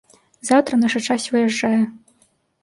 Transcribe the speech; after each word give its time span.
Заўтра 0.49 0.79
наша 0.83 0.99
часць 1.09 1.27
выязджае. 1.35 1.79